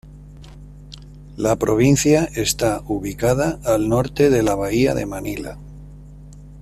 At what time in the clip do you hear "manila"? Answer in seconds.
5.05-5.59